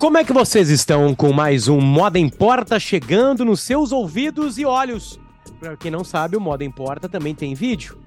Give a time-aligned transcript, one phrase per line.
[0.00, 4.64] Como é que vocês estão com mais um Moda Importa chegando nos seus ouvidos e
[4.64, 5.20] olhos?
[5.60, 7.98] Para quem não sabe, o Moda Importa também tem vídeo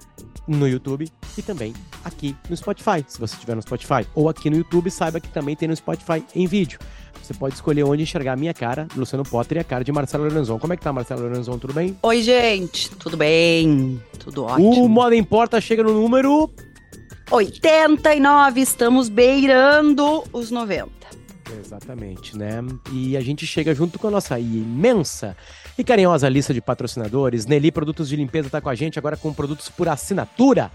[0.47, 1.71] no YouTube e também
[2.03, 4.07] aqui no Spotify, se você estiver no Spotify.
[4.15, 6.79] Ou aqui no YouTube, saiba que também tem no Spotify em vídeo.
[7.21, 10.23] Você pode escolher onde enxergar a minha cara, Luciano Potter, e a cara de Marcelo
[10.23, 10.57] Lorenzon.
[10.57, 11.59] Como é que tá, Marcelo Lorenzon?
[11.59, 11.95] Tudo bem?
[12.01, 12.89] Oi, gente.
[12.89, 14.01] Tudo bem?
[14.17, 14.83] Tudo ótimo.
[14.83, 16.51] O Moda Importa chega no número
[17.29, 18.61] 89.
[18.61, 21.03] Estamos beirando os 90.
[21.63, 22.61] Exatamente, né?
[22.91, 25.35] E a gente chega junto com a nossa imensa
[25.77, 27.45] e carinhosa lista de patrocinadores.
[27.45, 30.71] Nelly Produtos de Limpeza está com a gente agora com produtos por assinatura.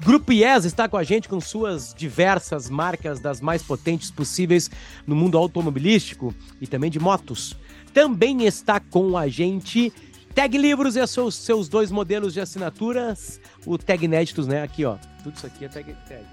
[0.00, 4.68] Grupo IES está com a gente com suas diversas marcas das mais potentes possíveis
[5.06, 7.56] no mundo automobilístico e também de motos.
[7.94, 9.92] Também está com a gente
[10.34, 14.62] Tag Livros e seus, seus dois modelos de assinaturas, o Tag Inéditos, né?
[14.62, 14.96] Aqui, ó.
[15.22, 15.94] Tudo isso aqui é Tag.
[16.08, 16.24] tag.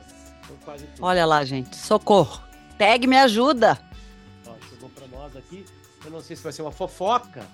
[1.00, 1.76] Olha lá, gente.
[1.76, 2.41] Socorro.
[2.78, 3.78] Tag me ajuda.
[5.20, 5.66] Nós aqui.
[6.05, 7.45] Eu não sei se vai ser uma fofoca,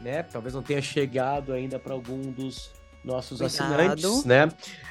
[0.00, 0.22] né?
[0.22, 2.70] Talvez não tenha chegado ainda para algum dos
[3.04, 3.92] nossos Cuidado.
[3.92, 4.48] assinantes, né?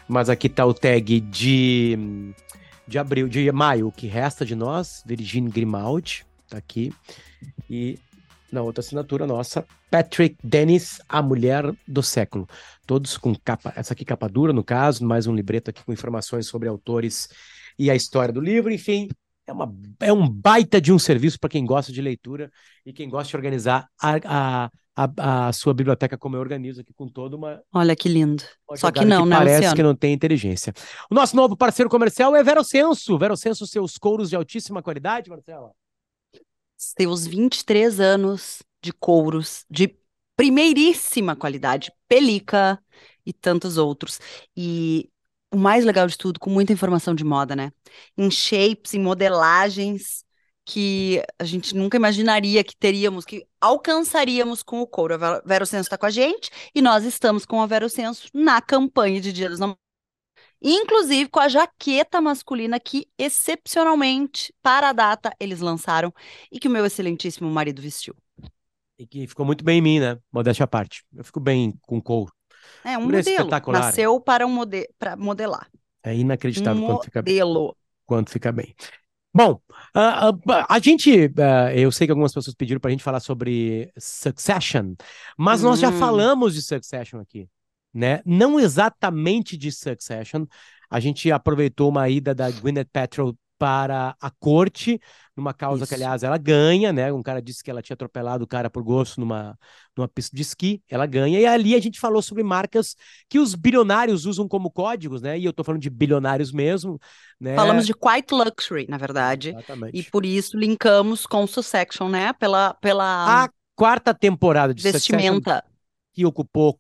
[0.08, 1.98] Mas aqui tá o tag de
[2.88, 6.94] de abril, de maio, o que resta de nós, Virginie Grimaldi, tá aqui.
[7.68, 7.98] E
[8.52, 12.48] na outra assinatura nossa, Patrick Dennis, a mulher do século.
[12.86, 16.46] Todos com capa, essa aqui capa dura no caso, mais um libreto aqui com informações
[16.46, 17.28] sobre autores
[17.80, 19.10] e a história do livro, enfim,
[19.46, 22.52] é, uma, é um baita de um serviço para quem gosta de leitura
[22.86, 26.94] e quem gosta de organizar a, a, a, a, sua biblioteca como eu organizo aqui
[26.94, 27.62] com toda uma.
[27.74, 28.44] Olha que lindo.
[28.76, 29.36] Só que não, que né?
[29.38, 29.76] Parece Luciano?
[29.76, 30.74] que não tem inteligência.
[31.10, 33.18] O nosso novo parceiro comercial é Verocenso.
[33.18, 35.72] Verocenso, seus couros de altíssima qualidade, Marcela.
[36.78, 39.96] Seus 23 anos de couros de
[40.36, 42.80] primeiríssima qualidade, pelica
[43.26, 44.20] e tantos outros.
[44.56, 45.10] E
[45.54, 47.72] o mais legal de tudo, com muita informação de moda, né?
[48.18, 50.26] Em shapes, em modelagens
[50.66, 55.14] que a gente nunca imaginaria que teríamos, que alcançaríamos com o couro.
[55.14, 59.32] A Verosenso está com a gente e nós estamos com a Verosenso na campanha de
[59.32, 59.60] Dia dos.
[60.60, 66.12] Inclusive com a jaqueta masculina que, excepcionalmente, para a data, eles lançaram
[66.52, 68.16] e que o meu excelentíssimo marido vestiu.
[68.98, 70.18] E que ficou muito bem em mim, né?
[70.32, 71.04] Modéstia à parte.
[71.14, 72.34] Eu fico bem com couro.
[72.84, 73.20] É um modelo.
[73.20, 73.80] Espetacular.
[73.80, 75.70] Nasceu para, um mode para modelar.
[76.04, 77.34] É inacreditável um quanto fica bem.
[77.34, 77.78] Modelo.
[78.06, 78.76] Quanto fica bem.
[79.36, 79.60] Bom,
[79.96, 83.20] a, a, a gente, uh, eu sei que algumas pessoas pediram para a gente falar
[83.20, 84.94] sobre Succession,
[85.36, 85.70] mas hum.
[85.70, 85.98] nós já hum.
[85.98, 87.50] falamos de Succession aqui,
[87.92, 88.22] né?
[88.26, 90.46] Não exatamente de Succession.
[90.88, 95.00] A gente aproveitou uma ida da Gwyneth Paltrow para a corte,
[95.38, 95.90] numa causa Isso.
[95.90, 97.14] que, aliás, ela ganha, né?
[97.14, 99.58] Um cara disse que ela tinha atropelado o cara por gosto numa,
[99.96, 101.40] numa pista de esqui, ela ganha.
[101.40, 102.94] E ali a gente falou sobre marcas
[103.30, 105.40] que os bilionários usam como códigos, né?
[105.40, 107.00] E eu tô falando de bilionários mesmo,
[107.40, 107.56] né?
[107.56, 109.52] Falamos de quite luxury, na verdade.
[109.52, 109.98] Exatamente.
[109.98, 112.34] E por isso linkamos com Succession, né?
[112.34, 113.46] Pela, pela...
[113.46, 115.56] A quarta temporada de vestimenta.
[115.56, 115.74] Succession,
[116.12, 116.78] que ocupou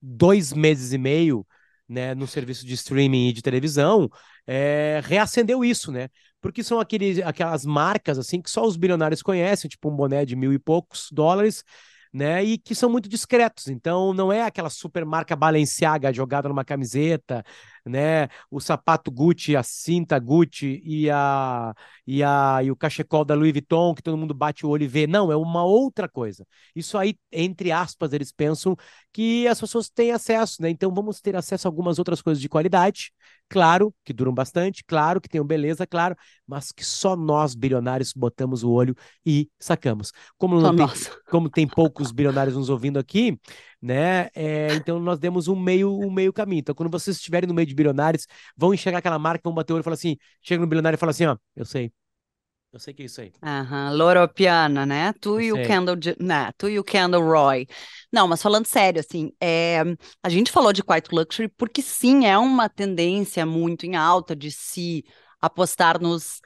[0.00, 1.44] dois meses e meio,
[1.88, 4.08] né, no serviço de streaming e de televisão,
[4.52, 6.08] é, reacendeu isso, né?
[6.40, 10.34] Porque são aqueles, aquelas marcas assim que só os bilionários conhecem, tipo um boné de
[10.34, 11.62] mil e poucos dólares,
[12.12, 12.42] né?
[12.42, 13.68] E que são muito discretos.
[13.68, 17.44] Então não é aquela super marca Balenciaga jogada numa camiseta,
[17.84, 18.28] né?
[18.50, 21.74] O sapato Gucci, a cinta Gucci e a
[22.06, 24.88] e a e o cachecol da Louis Vuitton que todo mundo bate o olho e
[24.88, 25.06] vê.
[25.06, 26.46] Não, é uma outra coisa.
[26.74, 28.76] Isso aí, entre aspas, eles pensam
[29.12, 30.70] que as pessoas têm acesso, né?
[30.70, 33.12] Então vamos ter acesso a algumas outras coisas de qualidade,
[33.48, 36.16] claro, que duram bastante, claro que tenham beleza, claro,
[36.46, 40.12] mas que só nós bilionários botamos o olho e sacamos.
[40.38, 40.86] Como tem,
[41.30, 43.38] como tem poucos bilionários nos ouvindo aqui,
[43.80, 44.28] né?
[44.34, 46.60] É, então nós demos um meio, um meio caminho.
[46.60, 48.26] Então, quando vocês estiverem no meio de bilionários,
[48.56, 50.98] vão enxergar aquela marca, vão bater o olho e falar assim: chega no bilionário e
[50.98, 51.92] fala assim: ó, eu sei.
[52.72, 53.32] Eu sei que é isso aí.
[53.42, 55.12] Aham, Loropiana, né?
[55.14, 56.52] Tu e o Kendall, né?
[56.56, 57.66] Tu e o Kendall Roy.
[58.12, 59.80] Não, mas falando sério, assim, é,
[60.22, 64.52] a gente falou de Quiet Luxury porque sim, é uma tendência muito em alta de
[64.52, 65.04] se
[65.40, 66.40] apostar nos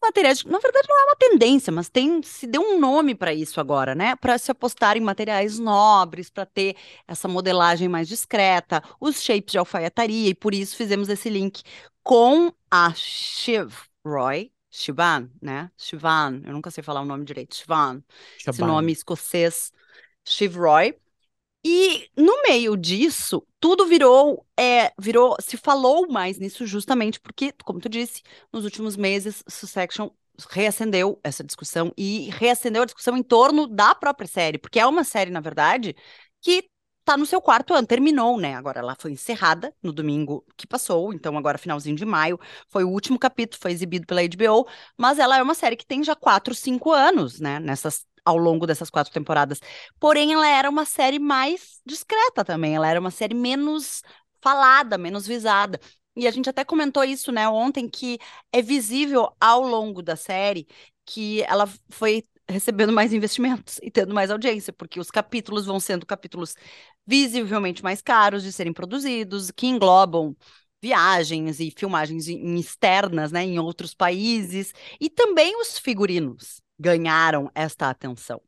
[0.00, 3.60] materiais, na verdade não é uma tendência, mas tem se deu um nome para isso
[3.60, 4.16] agora, né?
[4.16, 6.76] Para se apostar em materiais nobres, para ter
[7.06, 11.62] essa modelagem mais discreta, os shapes de alfaiataria, e por isso fizemos esse link
[12.02, 13.72] com a Shiv
[14.04, 15.70] Roy, Shivan, né?
[15.76, 18.02] Shivan, eu nunca sei falar o nome direito, Shivan,
[18.38, 19.72] esse nome escocês,
[20.24, 20.94] Shiv Roy.
[21.68, 27.80] E no meio disso, tudo virou, é, virou, se falou mais nisso justamente porque, como
[27.80, 28.22] tu disse,
[28.52, 30.10] nos últimos meses, Succession
[30.50, 35.02] reacendeu essa discussão e reacendeu a discussão em torno da própria série, porque é uma
[35.02, 35.96] série, na verdade,
[36.40, 36.68] que
[37.04, 38.54] tá no seu quarto ano, terminou, né?
[38.54, 42.90] Agora ela foi encerrada no domingo que passou, então agora finalzinho de maio, foi o
[42.90, 44.66] último capítulo, foi exibido pela HBO,
[44.96, 47.58] mas ela é uma série que tem já quatro, cinco anos, né?
[47.58, 49.60] Nessas ao longo dessas quatro temporadas.
[50.00, 54.02] Porém, ela era uma série mais discreta também, ela era uma série menos
[54.42, 55.80] falada, menos visada.
[56.16, 58.18] E a gente até comentou isso, né, ontem, que
[58.52, 60.66] é visível ao longo da série
[61.04, 66.06] que ela foi recebendo mais investimentos e tendo mais audiência, porque os capítulos vão sendo
[66.06, 66.54] capítulos
[67.06, 70.36] visivelmente mais caros de serem produzidos, que englobam
[70.82, 78.40] viagens e filmagens externas, né, em outros países, e também os figurinos ganharam esta atenção.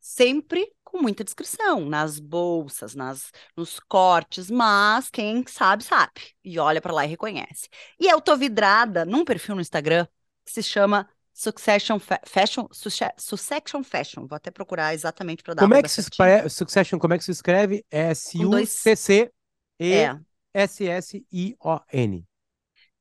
[0.00, 6.12] Sempre com muita descrição, nas bolsas, nas, nos cortes, mas quem sabe, sabe.
[6.44, 7.68] E olha para lá e reconhece.
[7.98, 10.06] E eu tô vidrada num perfil no Instagram
[10.44, 14.26] que se chama Succession Fa Fashion, Succession Fashion.
[14.26, 17.24] Vou até procurar exatamente para dar Como é que se escreve, Succession, como é que
[17.24, 17.84] se escreve?
[17.90, 19.32] S U C C
[19.80, 20.10] E
[20.52, 22.24] S S I O N.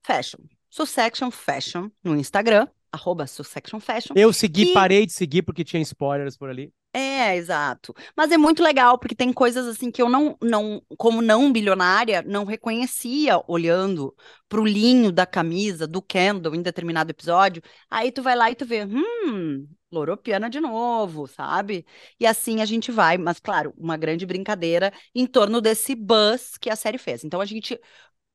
[0.02, 0.40] Fashion.
[0.70, 4.14] Succession Fashion no Instagram, arroba Succession Fashion.
[4.16, 6.74] Eu segui, parei de seguir porque tinha spoilers por ali.
[6.94, 7.96] É, exato.
[8.18, 12.22] Mas é muito legal, porque tem coisas assim que eu não, não como não bilionária,
[12.22, 14.14] não reconhecia olhando
[14.50, 17.64] pro linho da camisa do Kendall em determinado episódio.
[17.90, 21.86] Aí tu vai lá e tu vê, hum, Loropiana de novo, sabe?
[22.20, 26.70] E assim a gente vai, mas claro, uma grande brincadeira em torno desse buzz que
[26.70, 27.24] a série fez.
[27.24, 27.80] Então a gente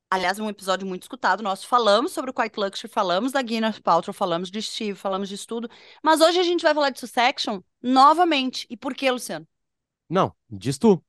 [0.09, 1.67] Aliás, um episódio muito escutado nosso.
[1.67, 5.69] Falamos sobre o Quiet Luxury, falamos da Gwyneth Paltrow, falamos de Steve, falamos disso tudo.
[6.03, 8.67] Mas hoje a gente vai falar de Succession novamente.
[8.71, 9.47] E por que, Luciano?
[10.09, 11.05] Não, diz tu.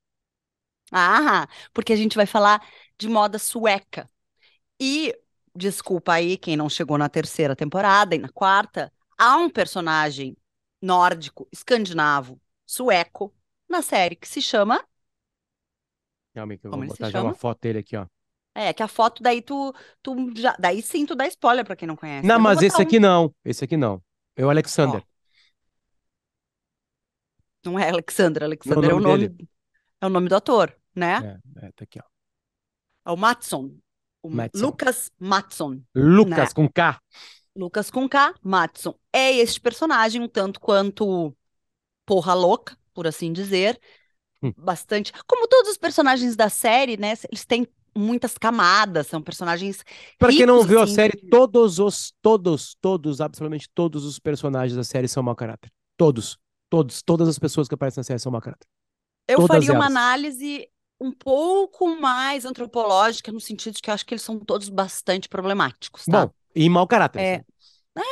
[0.92, 2.66] Ah, porque a gente vai falar
[2.98, 4.10] de moda sueca.
[4.80, 5.16] E,
[5.56, 10.36] desculpa aí quem não chegou na terceira temporada e na quarta, há um personagem
[10.82, 13.32] nórdico, escandinavo, sueco,
[13.70, 14.84] na série que se chama...
[16.34, 18.08] Calma que eu vou botar já uma foto dele aqui, ó.
[18.58, 19.72] É, que a foto daí tu,
[20.02, 22.26] tu já, daí sim tu dá spoiler pra quem não conhece.
[22.28, 22.82] Não, mas esse um...
[22.82, 24.02] aqui não, esse aqui não.
[24.36, 25.00] É o Alexander.
[25.00, 25.04] Ó.
[27.64, 29.50] Não é Alexander, Alexander não, é o nome, dele.
[30.02, 31.40] é o nome do ator, né?
[31.62, 33.12] É, é tá aqui, ó.
[33.12, 33.78] É o Matson.
[34.24, 34.66] O Matson.
[34.66, 35.82] Lucas Matson.
[35.94, 36.54] Lucas né?
[36.56, 37.00] com K.
[37.56, 38.98] Lucas com K, Matson.
[39.14, 41.32] É este personagem um tanto quanto
[42.08, 43.80] porra louca, por assim dizer.
[44.42, 44.52] Hum.
[44.58, 45.14] Bastante.
[45.28, 47.14] Como todos os personagens da série, né?
[47.30, 49.84] Eles têm muitas camadas, são personagens.
[50.18, 54.76] Para quem não viu assim, a série, todos os, todos, todos, absolutamente todos os personagens
[54.76, 55.72] da série são mau caráter.
[55.98, 56.38] Todos,
[56.70, 58.68] todos, todas as pessoas que aparecem na série são mau caráter.
[59.28, 59.78] Eu todas faria elas.
[59.78, 60.68] uma análise
[61.00, 65.30] um pouco mais antropológica, no sentido de que eu acho que eles são todos bastante
[65.30, 66.26] problemáticos, tá?
[66.26, 67.20] Bom, e mau caráter.
[67.20, 67.46] É,
[67.98, 68.04] é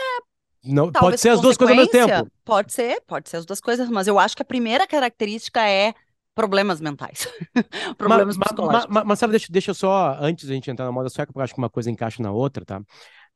[0.63, 2.31] não, pode ser as duas coisas ao mesmo tempo.
[2.43, 5.93] Pode ser, pode ser as duas coisas, mas eu acho que a primeira característica é
[6.35, 7.27] problemas mentais,
[7.97, 9.03] problemas mas, psicológicos.
[9.05, 11.43] Mas, sabe, deixa, deixa eu só, antes da gente entrar na moda sueca, porque eu
[11.43, 12.81] acho que uma coisa encaixa na outra, tá?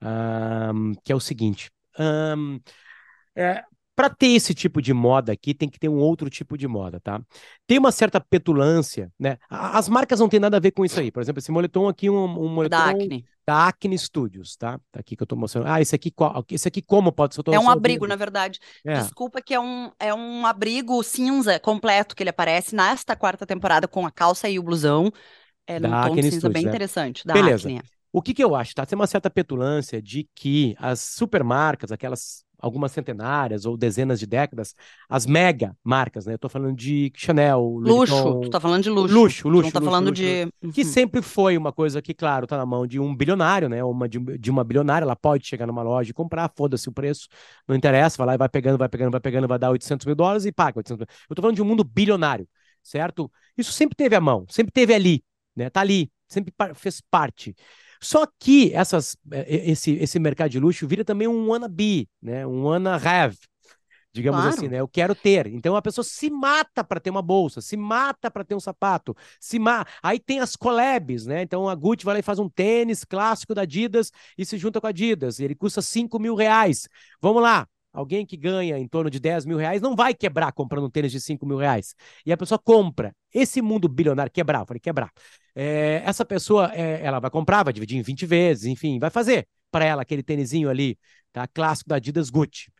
[0.02, 2.60] Um, que é o seguinte, um,
[3.36, 3.64] é,
[4.00, 7.02] para ter esse tipo de moda aqui, tem que ter um outro tipo de moda,
[7.02, 7.22] tá?
[7.68, 9.38] Tem uma certa petulância, né?
[9.50, 11.12] As marcas não têm nada a ver com isso aí.
[11.12, 13.26] Por exemplo, esse moletom aqui, um, um moletom da Acne.
[13.50, 14.80] Da Acne Studios, tá?
[14.92, 15.68] Tá aqui que eu tô mostrando.
[15.68, 16.14] Ah, esse aqui,
[16.52, 17.42] esse aqui como pode ser?
[17.52, 18.60] É um abrigo, na verdade.
[18.86, 18.94] É.
[18.94, 23.88] Desculpa que é um, é um abrigo cinza completo que ele aparece nesta quarta temporada
[23.88, 25.12] com a calça e o blusão.
[25.66, 26.70] É num da tom Acne cinza Studios, bem né?
[26.70, 27.26] interessante.
[27.26, 27.68] Da Beleza.
[27.68, 27.82] Acne.
[28.14, 28.86] O que que eu acho, tá?
[28.86, 34.76] Tem uma certa petulância de que as supermarcas, aquelas algumas centenárias ou dezenas de décadas,
[35.08, 36.34] as mega marcas, né?
[36.34, 39.14] Eu tô falando de Chanel, luxo, Vuitton, tu tá falando de luxo.
[39.14, 39.64] Luxo, luxo.
[39.64, 40.72] Tu não tá luxo, falando luxo, de uhum.
[40.72, 43.84] que sempre foi uma coisa que, claro, tá na mão de um bilionário, né?
[43.84, 47.28] Uma de, de uma bilionária, ela pode chegar numa loja e comprar, foda-se o preço,
[47.68, 50.16] não interessa, vai lá e vai pegando, vai pegando, vai pegando, vai dar 800 mil
[50.16, 51.08] dólares e paga 800 mil.
[51.30, 52.48] Eu tô falando de um mundo bilionário,
[52.84, 53.32] certo?
[53.58, 55.24] Isso sempre teve a mão, sempre teve ali,
[55.56, 55.70] né?
[55.70, 57.56] Tá ali, sempre fez parte.
[58.02, 62.46] Só que essas, é, esse, esse mercado de luxo vira também um wannabe, né?
[62.48, 63.38] um wanna have,
[64.14, 64.56] digamos claro.
[64.56, 64.80] assim, né?
[64.80, 65.48] Eu quero ter.
[65.48, 69.16] Então a pessoa se mata para ter uma bolsa, se mata para ter um sapato,
[69.40, 69.86] se ma...
[70.02, 71.42] aí tem as collabs, né?
[71.42, 74.80] Então a Gucci vai lá e faz um tênis clássico da Adidas e se junta
[74.80, 75.40] com a Adidas.
[75.40, 76.88] Ele custa 5 mil reais.
[77.22, 77.68] Vamos lá.
[77.92, 81.12] Alguém que ganha em torno de 10 mil reais não vai quebrar comprando um tênis
[81.12, 81.96] de 5 mil reais.
[82.26, 83.16] E a pessoa compra.
[83.34, 85.12] Esse mundo bilionário, quebrar, eu falei quebrar.
[85.56, 89.48] É, essa pessoa, é, ela vai comprar, vai dividir em 20 vezes, enfim, vai fazer
[89.72, 90.98] para ela aquele tênisinho ali,
[91.32, 91.48] tá?
[91.48, 92.72] Clássico da Adidas Gucci.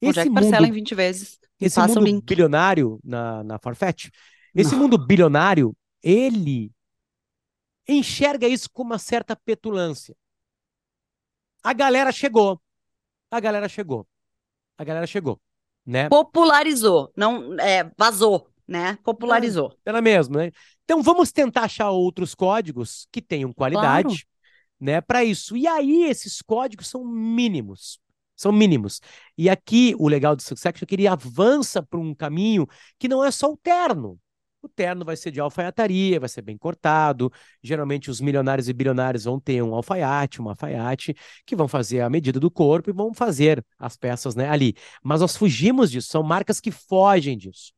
[0.00, 1.38] Esse é que parcela mundo, em 20 vezes?
[1.60, 2.24] Esse mundo link.
[2.24, 4.08] bilionário na, na Farfetch,
[4.54, 4.80] esse não.
[4.80, 6.72] mundo bilionário, ele
[7.86, 10.14] enxerga isso com uma certa petulância.
[11.62, 12.60] A galera chegou.
[13.30, 14.06] A galera chegou
[14.80, 15.38] a galera chegou,
[15.84, 16.08] né?
[16.08, 18.98] Popularizou, não é, vazou, né?
[19.04, 19.76] Popularizou.
[19.84, 20.50] Era mesmo, né?
[20.90, 24.26] Então vamos tentar achar outros códigos que tenham qualidade, claro.
[24.80, 25.56] né, para isso.
[25.56, 28.00] E aí esses códigos são mínimos.
[28.34, 29.00] São mínimos.
[29.38, 32.66] E aqui o legal do Succession é que ele avança para um caminho
[32.98, 34.18] que não é só o terno.
[34.60, 37.30] O terno vai ser de alfaiataria, vai ser bem cortado.
[37.62, 41.14] Geralmente os milionários e bilionários vão ter um alfaiate, uma alfaiate,
[41.46, 44.74] que vão fazer a medida do corpo e vão fazer as peças né, ali.
[45.04, 47.72] Mas nós fugimos disso, são marcas que fogem disso.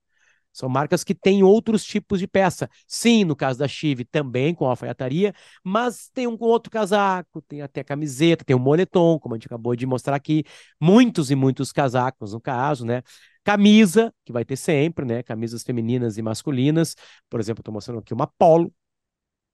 [0.53, 2.69] São marcas que têm outros tipos de peça.
[2.87, 7.83] Sim, no caso da Chive, também com alfaiataria, mas tem um outro casaco, tem até
[7.83, 10.45] camiseta, tem um moletom, como a gente acabou de mostrar aqui.
[10.81, 13.03] Muitos e muitos casacos, no caso, né?
[13.43, 15.23] Camisa, que vai ter sempre, né?
[15.23, 16.95] Camisas femininas e masculinas.
[17.31, 18.73] Por exemplo, estou mostrando aqui uma Polo,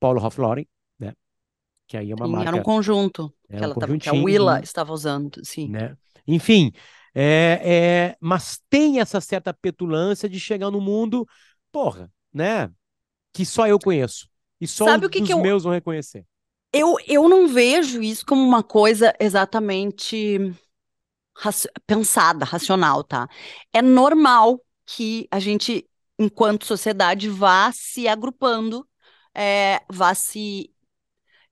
[0.00, 0.66] Polo Ralph Lauren,
[0.98, 1.12] né?
[1.86, 2.48] Que aí é uma sim, marca.
[2.48, 5.68] Era um conjunto é que, um ela que a Willa estava usando, sim.
[5.68, 5.96] Né?
[6.26, 6.72] Enfim,
[7.14, 11.26] é, é, mas tem essa certa petulância de chegar no mundo,
[11.72, 12.70] porra, né?
[13.32, 14.28] Que só eu conheço.
[14.60, 15.40] E só Sabe os, o que os que eu...
[15.40, 16.24] meus vão reconhecer.
[16.72, 20.38] Eu, eu não vejo isso como uma coisa exatamente
[21.86, 23.28] pensada, racional, tá?
[23.72, 25.88] É normal que a gente,
[26.18, 28.86] enquanto sociedade, vá se agrupando,
[29.34, 30.70] é, vá se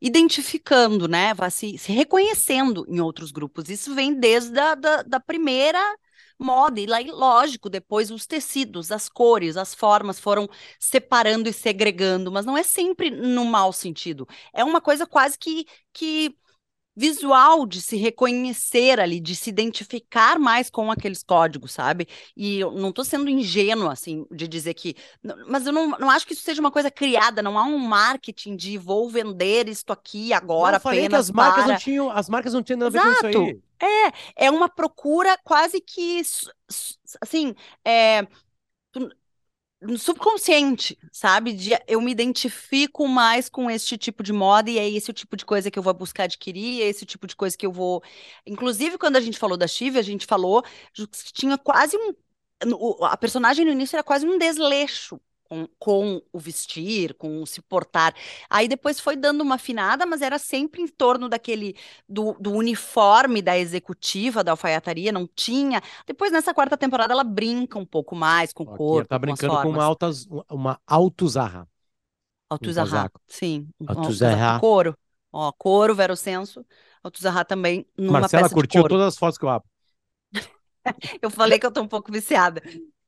[0.00, 1.32] identificando, né?
[1.34, 3.68] Vá se, se reconhecendo em outros grupos.
[3.70, 5.80] Isso vem desde a da, da primeira
[6.38, 10.48] moda, e lá, lógico, depois os tecidos, as cores, as formas foram
[10.78, 14.28] separando e segregando, mas não é sempre no mau sentido.
[14.52, 16.36] É uma coisa quase que, que
[16.96, 22.08] visual de se reconhecer ali, de se identificar mais com aqueles códigos, sabe?
[22.34, 24.96] E eu não estou sendo ingênua, assim, de dizer que.
[25.46, 28.56] Mas eu não, não acho que isso seja uma coisa criada, não há um marketing
[28.56, 30.76] de vou vender isto aqui agora.
[30.76, 31.72] Eu falei que as marcas para...
[31.74, 33.60] não tinham, as marcas não tinham nada a ver com isso aí.
[33.78, 36.22] É, é uma procura quase que
[37.20, 38.26] assim, é,
[39.98, 41.52] subconsciente, sabe?
[41.52, 45.36] De, eu me identifico mais com este tipo de moda e é esse o tipo
[45.36, 47.72] de coisa que eu vou buscar adquirir, é esse o tipo de coisa que eu
[47.72, 48.02] vou.
[48.46, 50.62] Inclusive, quando a gente falou da Chive, a gente falou
[50.94, 52.14] que tinha quase um.
[53.04, 57.62] A personagem no início era quase um desleixo com, com, o vestir, com o se
[57.62, 58.14] portar.
[58.50, 61.76] Aí depois foi dando uma afinada, mas era sempre em torno daquele
[62.08, 65.82] do, do, uniforme da executiva da alfaiataria, não tinha.
[66.06, 68.98] Depois nessa quarta temporada ela brinca um pouco mais com o corpo.
[68.98, 71.68] Ela tá brincando com, uma altas uma altuzarra.
[72.48, 74.60] Altuzarra, um sim, altuzarra.
[74.60, 74.96] couro.
[75.32, 76.64] Ó, couro, verosenso,
[77.02, 78.94] altuzarra também numa Marcela peça curtiu de couro.
[78.94, 79.68] todas as fotos que eu abro.
[81.20, 82.62] eu falei que eu tô um pouco viciada.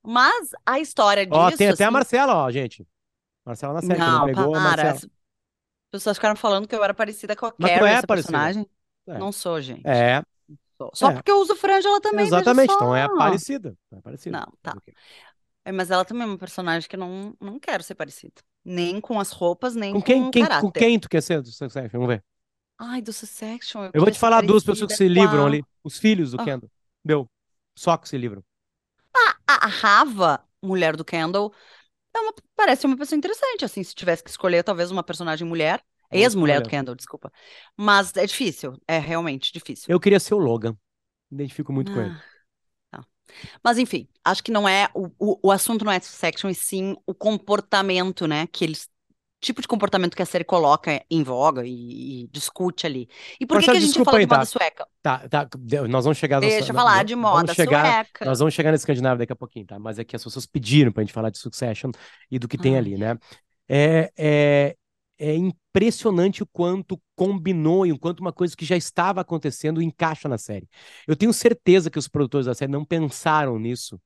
[0.08, 1.38] Mas a história disso.
[1.38, 2.86] Ó, tem até a assim Marcela, ó, gente.
[3.44, 4.58] Marcela na série, não, não pegou para.
[4.58, 4.94] a Marcela.
[4.94, 5.08] As
[5.90, 8.66] pessoas ficaram falando que eu era parecida com a Carrie, é essa personagem.
[9.06, 9.18] É.
[9.18, 9.86] Não sou, gente.
[9.86, 10.22] É.
[10.94, 11.14] Só é.
[11.14, 12.26] porque eu uso franja, ela também.
[12.26, 13.76] Exatamente, então é parecida.
[13.92, 14.38] É parecida.
[14.38, 14.74] Não, tá.
[15.62, 18.40] É, mas ela também é uma personagem que não, não quero ser parecida.
[18.64, 20.62] Nem com as roupas, nem com, quem, com quem, caráter.
[20.62, 21.90] Com quem tu quer ser do Succession?
[21.92, 22.24] Vamos ver.
[22.78, 23.84] Ai, do Succession.
[23.84, 25.62] Eu, eu vou te falar duas pessoas que se livram ali.
[25.84, 26.44] Os filhos do oh.
[26.44, 26.70] Kendall.
[27.04, 27.28] Meu,
[27.76, 28.42] só que se livram.
[29.68, 31.52] Ah, Rava mulher do Kendall,
[32.14, 35.82] é uma, parece uma pessoa interessante, assim, se tivesse que escolher talvez uma personagem mulher,
[36.10, 37.30] ex-mulher do Kendall, desculpa.
[37.76, 39.86] Mas é difícil, é realmente difícil.
[39.88, 40.76] Eu queria ser o Logan,
[41.30, 42.16] identifico muito ah, com ele.
[42.90, 43.04] Tá.
[43.62, 46.96] Mas enfim, acho que não é, o, o, o assunto não é section, e sim
[47.06, 48.88] o comportamento, né, que eles
[49.40, 53.08] tipo de comportamento que a série coloca em voga e, e discute ali.
[53.40, 54.44] E por que, que a gente fala de moda tá?
[54.46, 54.86] sueca?
[55.00, 55.48] Tá, tá,
[55.88, 56.40] nós vamos chegar...
[56.40, 58.24] Deixa eu falar de moda chegar, sueca.
[58.24, 59.78] Nós vamos chegar nesse Escandinávio daqui a pouquinho, tá?
[59.78, 61.90] Mas é que as pessoas pediram pra gente falar de Succession
[62.30, 63.16] e do que tem ali, né?
[63.68, 64.76] É, é,
[65.18, 70.28] é impressionante o quanto combinou e o quanto uma coisa que já estava acontecendo encaixa
[70.28, 70.68] na série.
[71.06, 74.00] Eu tenho certeza que os produtores da série não pensaram nisso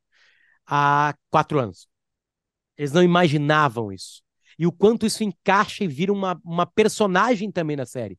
[0.66, 1.88] há quatro anos.
[2.76, 4.22] Eles não imaginavam isso
[4.62, 8.16] e o quanto isso encaixa e vira uma, uma personagem também na série.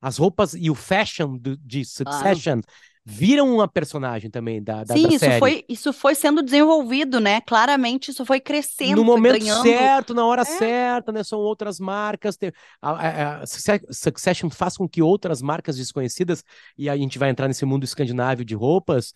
[0.00, 2.72] As roupas e o fashion do, de Succession ah.
[3.04, 5.38] viram uma personagem também da, da, Sim, da isso série.
[5.38, 7.42] foi isso foi sendo desenvolvido, né?
[7.42, 9.62] Claramente isso foi crescendo, no momento ganhando...
[9.64, 10.44] certo, na hora é.
[10.46, 11.22] certa, né?
[11.22, 12.38] São outras marcas.
[12.80, 16.42] A, a, a, Succession faz com que outras marcas desconhecidas
[16.78, 19.10] e a gente vai entrar nesse mundo escandinavo de roupas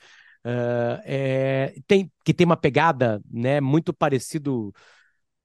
[0.45, 3.63] uh, é, tem que tem uma pegada, né?
[3.63, 4.75] Muito parecido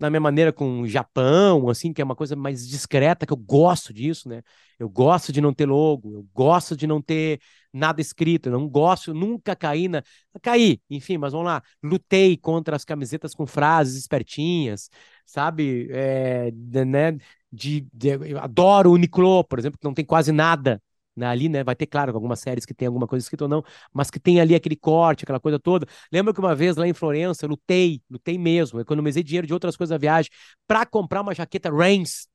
[0.02, 3.38] na minha maneira com o Japão, assim, que é uma coisa mais discreta, que eu
[3.38, 4.42] gosto disso, né?
[4.80, 7.40] Eu gosto de não ter logo, eu gosto de não ter
[7.72, 10.02] nada escrito, eu não gosto, nunca caí na.
[10.42, 11.62] Caí, enfim, mas vamos lá.
[11.84, 14.90] Lutei contra as camisetas com frases espertinhas,
[15.24, 15.88] sabe?
[15.92, 16.52] É,
[16.84, 17.16] né?
[17.52, 20.82] De, de, eu adoro o Uniqlo, por exemplo, que não tem quase nada
[21.20, 21.64] ali, né?
[21.64, 23.64] Vai ter, claro, algumas séries que tem alguma coisa escrita ou não,
[23.94, 25.86] mas que tem ali aquele corte, aquela coisa toda.
[26.12, 29.76] Lembra que uma vez lá em Florença eu lutei, lutei mesmo, economizei dinheiro de outras
[29.76, 30.32] coisas da viagem
[30.68, 32.28] para comprar uma jaqueta Rains.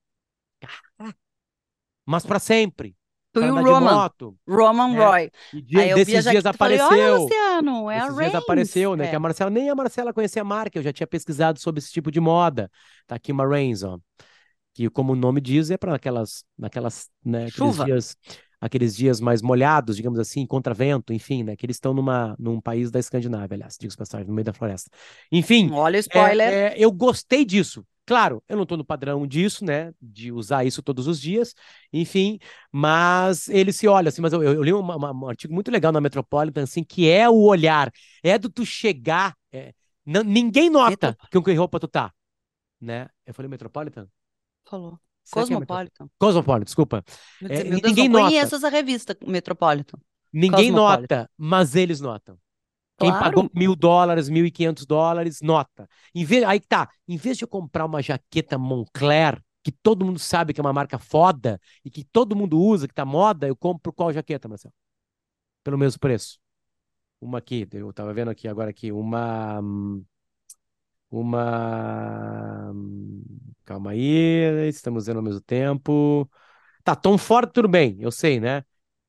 [2.04, 2.94] Mas para sempre.
[3.32, 4.10] Tu e o Roman.
[4.48, 5.04] Roman é.
[5.04, 5.30] Roy.
[5.52, 6.88] E dia, Aí desses dias apareceu.
[6.88, 9.06] Falei, Olha, Luciano, é dias apareceu, né?
[9.06, 9.10] É.
[9.10, 11.92] Que a Marcela, nem a Marcela conhecia a marca, eu já tinha pesquisado sobre esse
[11.92, 12.70] tipo de moda.
[13.06, 13.98] Tá aqui uma Rains, ó.
[14.72, 17.84] Que, como o nome diz, é para aquelas, naquelas, né, Chuva.
[17.84, 18.16] dias
[18.60, 21.56] aqueles dias mais molhados, digamos assim, contra vento, enfim, né?
[21.56, 24.90] Que eles estão numa, num país da Escandinávia, aliás, digo passagem, no meio da floresta.
[25.30, 25.70] Enfim.
[25.72, 26.52] Olha o spoiler.
[26.52, 27.84] É, é, eu gostei disso.
[28.06, 29.92] Claro, eu não estou no padrão disso, né?
[30.00, 31.54] De usar isso todos os dias,
[31.92, 32.38] enfim,
[32.70, 35.90] mas ele se olha assim, mas eu, eu li uma, uma, um artigo muito legal
[35.90, 37.90] na Metropolitan, assim, que é o olhar,
[38.22, 39.72] é do tu chegar, é,
[40.04, 42.12] ninguém nota que, com que roupa tu tá,
[42.80, 43.08] né?
[43.26, 44.06] Eu falei Metropolitan?
[44.64, 45.05] Falou.
[45.32, 46.08] É Cosmopolitan.
[46.18, 47.04] Cosmopolitan, desculpa.
[47.42, 48.30] É, Deus, ninguém não nota.
[48.30, 49.98] conheço essa revista Metropolitan.
[50.32, 52.38] Ninguém nota, mas eles notam.
[52.98, 53.24] Quem claro.
[53.24, 55.88] pagou mil dólares, mil e quinhentos dólares, nota.
[56.14, 60.18] Em vez, aí tá, em vez de eu comprar uma jaqueta Moncler, que todo mundo
[60.18, 63.56] sabe que é uma marca foda e que todo mundo usa, que tá moda, eu
[63.56, 64.72] compro qual jaqueta, Marcelo?
[65.62, 66.38] Pelo mesmo preço.
[67.20, 69.60] Uma aqui, eu tava vendo aqui agora aqui, uma
[71.10, 72.72] uma
[73.64, 76.28] calma aí, estamos vendo ao mesmo tempo.
[76.84, 78.64] Tá, Tom Ford tudo bem, eu sei, né?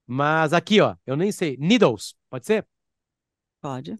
[0.05, 1.57] Mas aqui, ó, eu nem sei.
[1.59, 2.65] Needles, pode ser?
[3.61, 3.99] Pode.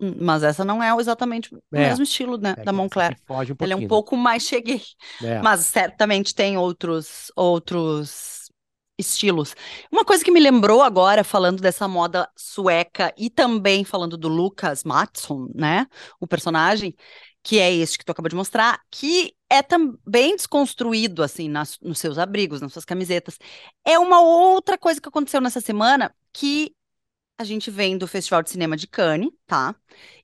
[0.00, 3.18] Hum, mas essa não é exatamente o é, mesmo estilo né, é, da Moncler.
[3.26, 4.82] Foge um Ela é um pouco mais cheguei.
[5.22, 5.42] É.
[5.42, 8.38] Mas certamente tem outros outros
[8.98, 9.54] estilos.
[9.92, 14.82] Uma coisa que me lembrou agora, falando dessa moda sueca e também falando do Lucas
[14.82, 15.86] Mattsson, né?
[16.20, 16.94] O personagem,
[17.48, 21.98] que é este que tu acabou de mostrar, que é também desconstruído, assim, nas, nos
[21.98, 23.38] seus abrigos, nas suas camisetas.
[23.82, 26.76] É uma outra coisa que aconteceu nessa semana que
[27.38, 29.74] a gente vem do Festival de Cinema de Cannes, tá?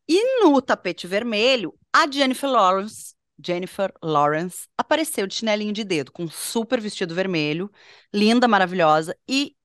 [0.06, 6.24] E no tapete vermelho, a Jennifer Lawrence, Jennifer Lawrence apareceu de chinelinho de dedo, com
[6.24, 7.72] um super vestido vermelho,
[8.12, 9.56] linda, maravilhosa, e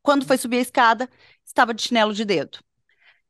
[0.00, 1.10] quando foi subir a escada,
[1.44, 2.58] estava de chinelo de dedo.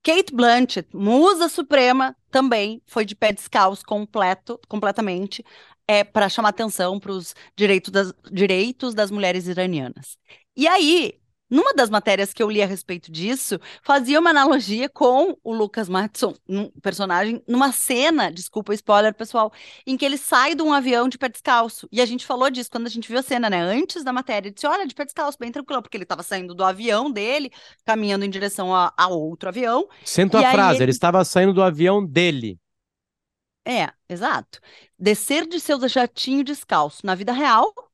[0.02, 5.44] Kate Blanchett, musa suprema, também foi de pé descalço completo, completamente,
[5.86, 7.34] é, para chamar atenção para os
[7.90, 10.18] das, direitos das mulheres iranianas.
[10.56, 11.20] E aí,
[11.52, 15.86] numa das matérias que eu li a respeito disso, fazia uma analogia com o Lucas
[15.86, 19.52] Matson, um personagem, numa cena, desculpa o spoiler, pessoal,
[19.86, 21.86] em que ele sai de um avião de pé descalço.
[21.92, 23.60] E a gente falou disso quando a gente viu a cena, né?
[23.60, 26.54] Antes da matéria, ele disse: olha, de pé descalço, bem tranquilo, porque ele estava saindo
[26.54, 27.52] do avião dele,
[27.84, 29.86] caminhando em direção a, a outro avião.
[30.02, 30.84] Sento a frase, ele...
[30.84, 32.58] ele estava saindo do avião dele.
[33.62, 34.58] É, exato.
[34.98, 37.91] Descer de seu jatinho descalço na vida real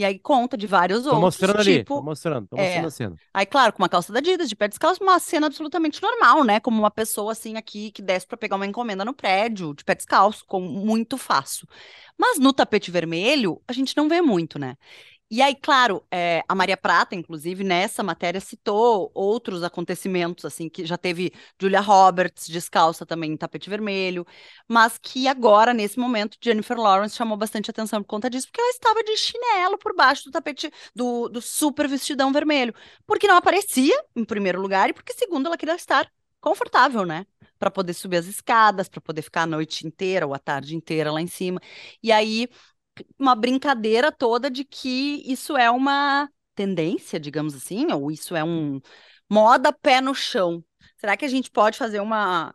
[0.00, 1.20] e aí conta de vários tô outros.
[1.20, 3.16] mostrando tipo, ali, tô mostrando, tô mostrando é, a cena.
[3.34, 6.58] Aí, claro, com uma calça da Adidas, de pé descalço, uma cena absolutamente normal, né?
[6.58, 9.94] Como uma pessoa assim aqui que desce para pegar uma encomenda no prédio, de pé
[9.94, 11.68] descalço, com muito fácil.
[12.16, 14.74] Mas no tapete vermelho, a gente não vê muito, né?
[15.32, 20.84] E aí, claro, é, a Maria Prata, inclusive, nessa matéria citou outros acontecimentos, assim, que
[20.84, 24.26] já teve Julia Roberts descalça também em tapete vermelho,
[24.66, 28.70] mas que agora, nesse momento, Jennifer Lawrence chamou bastante atenção por conta disso, porque ela
[28.70, 32.74] estava de chinelo por baixo do tapete, do, do super vestidão vermelho,
[33.06, 37.24] porque não aparecia, em primeiro lugar, e porque, segundo, ela queria estar confortável, né?
[37.56, 41.12] Para poder subir as escadas, para poder ficar a noite inteira ou a tarde inteira
[41.12, 41.60] lá em cima.
[42.02, 42.48] E aí
[43.18, 48.80] uma brincadeira toda de que isso é uma tendência, digamos assim, ou isso é um
[49.28, 50.64] moda pé no chão.
[50.96, 52.54] Será que a gente pode fazer uma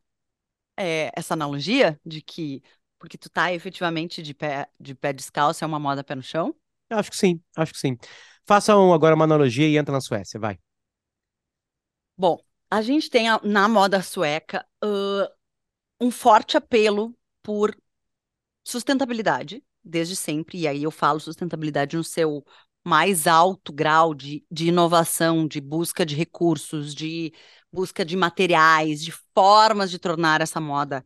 [0.78, 2.62] é, essa analogia de que
[3.00, 6.56] porque tu tá efetivamente de pé, de pé descalço é uma moda pé no chão?
[6.90, 7.98] Eu acho que sim, acho que sim.
[8.46, 10.58] Façam agora uma analogia e entra na Suécia, vai.
[12.18, 15.28] Bom, a gente tem a, na moda sueca uh,
[16.00, 17.76] um forte apelo por
[18.64, 22.44] sustentabilidade, desde sempre, e aí eu falo sustentabilidade no seu
[22.84, 27.34] mais alto grau de, de inovação, de busca de recursos, de
[27.72, 31.04] busca de materiais, de formas de tornar essa moda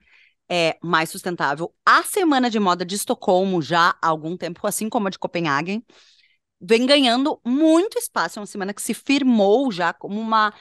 [0.50, 1.74] é, mais sustentável.
[1.86, 5.84] A Semana de Moda de Estocolmo, já há algum tempo, assim como a de Copenhagen,
[6.60, 8.40] vem ganhando muito espaço.
[8.40, 10.54] É uma semana que se firmou já como uma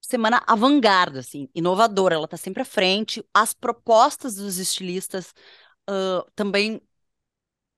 [0.00, 2.14] semana avant-garde, assim, inovadora.
[2.16, 3.24] Ela está sempre à frente.
[3.32, 5.32] As propostas dos estilistas
[5.88, 6.80] uh, também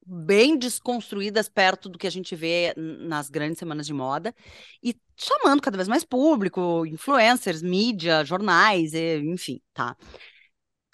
[0.06, 4.34] bem desconstruídas perto do que a gente vê nas grandes semanas de moda
[4.82, 9.96] e chamando cada vez mais público, influencers, mídia, jornais, enfim, tá?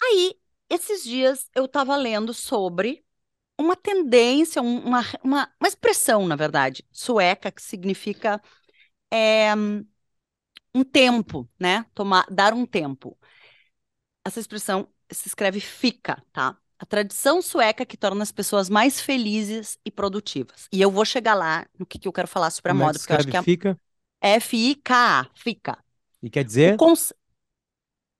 [0.01, 0.35] Aí,
[0.69, 3.05] esses dias eu tava lendo sobre
[3.59, 8.41] uma tendência, uma, uma, uma expressão, na verdade, sueca, que significa
[9.11, 9.53] é
[10.73, 11.85] um tempo, né?
[11.93, 13.17] Tomar, dar um tempo.
[14.25, 16.57] Essa expressão se escreve fica, tá?
[16.83, 20.67] A tradição sueca que torna as pessoas mais felizes e produtivas.
[20.69, 22.85] E eu vou chegar lá no que, que eu quero falar sobre a Como é
[22.85, 23.79] moda, que porque eu acho que é fica?
[24.21, 25.77] F-I-K-A, fica.
[26.23, 26.75] E quer dizer?
[26.75, 27.13] O conce-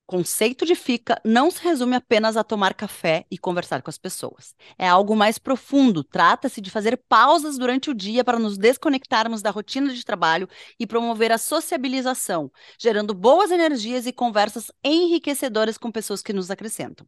[0.05, 4.53] conceito de fica não se resume apenas a tomar café e conversar com as pessoas.
[4.77, 6.03] É algo mais profundo.
[6.03, 10.47] Trata-se de fazer pausas durante o dia para nos desconectarmos da rotina de trabalho
[10.79, 12.49] e promover a sociabilização,
[12.79, 17.07] gerando boas energias e conversas enriquecedoras com pessoas que nos acrescentam.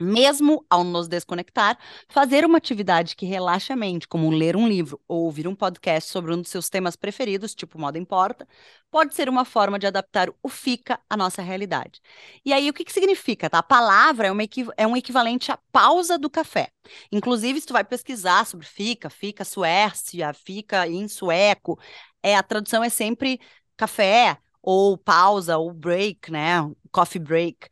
[0.00, 5.00] Mesmo ao nos desconectar, fazer uma atividade que relaxe a mente, como ler um livro
[5.06, 8.46] ou ouvir um podcast sobre um dos seus temas preferidos, tipo Moda Importa,
[8.90, 12.00] pode ser uma forma de adaptar o fica à nossa realidade.
[12.44, 13.48] E aí, o que, que significa?
[13.48, 13.58] Tá?
[13.58, 14.42] A palavra é, uma
[14.76, 16.70] é um equivalente à pausa do café.
[17.12, 21.78] Inclusive, se tu vai pesquisar sobre fica, fica Suécia, fica em sueco,
[22.20, 23.40] é, a tradução é sempre
[23.76, 26.58] café, ou pausa, ou break, né?
[26.90, 27.68] Coffee break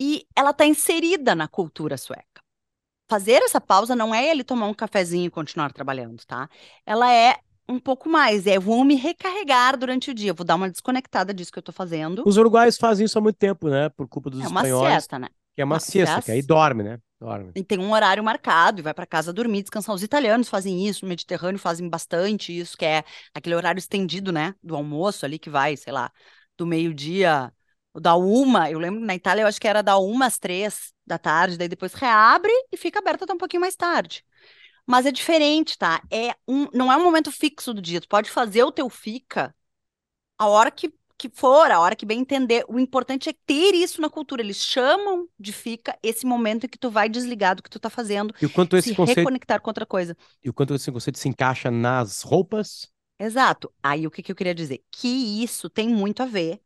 [0.00, 2.42] e ela está inserida na cultura sueca.
[3.08, 6.48] Fazer essa pausa não é ele tomar um cafezinho e continuar trabalhando, tá?
[6.86, 10.70] Ela é um pouco mais, é vou me recarregar durante o dia, vou dar uma
[10.70, 12.28] desconectada disso que eu tô fazendo.
[12.28, 13.88] Os uruguaios fazem isso há muito tempo, né?
[13.90, 15.28] Por culpa dos É uma espanhóis, siesta, né?
[15.54, 16.98] que é uma Uma siesta, que aí dorme, né?
[17.20, 17.54] Dorme.
[17.54, 19.94] E tem um horário marcado e vai para casa dormir, descansar.
[19.94, 23.02] Os italianos fazem isso, no Mediterrâneo fazem bastante isso, que é
[23.34, 24.54] aquele horário estendido, né?
[24.62, 26.12] Do almoço ali que vai, sei lá,
[26.56, 27.52] do meio-dia,
[27.98, 28.70] da uma.
[28.70, 31.68] Eu lembro na Itália, eu acho que era da uma às três da tarde, daí
[31.68, 34.24] depois reabre e fica aberto até um pouquinho mais tarde.
[34.86, 36.02] Mas é diferente, tá?
[36.10, 38.00] É um, não é um momento fixo do dia.
[38.00, 39.54] Tu pode fazer o teu fica
[40.38, 42.64] a hora que, que for, a hora que bem entender.
[42.68, 44.42] O importante é ter isso na cultura.
[44.42, 47.90] Eles chamam de fica esse momento em que tu vai desligar do que tu tá
[47.90, 50.16] fazendo, E o quanto esse se conceito, reconectar com outra coisa.
[50.42, 52.90] e o quanto esse conceito se encaixa nas roupas?
[53.18, 53.72] Exato.
[53.82, 54.82] Aí o que, que eu queria dizer?
[54.90, 56.60] Que isso tem muito a ver